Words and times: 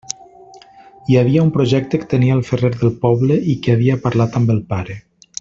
Hi 1.11 1.17
havia 1.19 1.43
un 1.47 1.51
projecte 1.57 1.99
que 2.05 2.09
tenia 2.13 2.39
el 2.39 2.43
ferrer 2.47 2.73
del 2.79 2.91
poble 3.05 3.39
i 3.55 3.57
que 3.67 3.77
havia 3.77 4.01
parlat 4.07 4.41
amb 4.41 4.57
el 4.57 4.65
pare. 4.75 4.99